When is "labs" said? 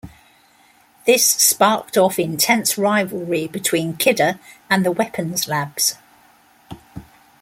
5.47-5.93